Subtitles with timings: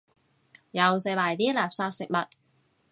[0.71, 2.15] 又食埋啲垃圾食物